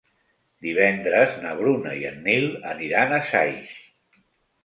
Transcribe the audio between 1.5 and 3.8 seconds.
Bruna i en Nil aniran a Saix.